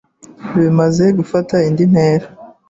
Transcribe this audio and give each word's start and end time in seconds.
Bimaze 0.59 1.05
gufata 1.17 1.55
indi 1.67 1.83
ntera 1.91 2.27